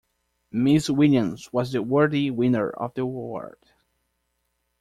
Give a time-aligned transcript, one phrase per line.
[0.51, 3.59] Miss Williams was the worthy winner of the award.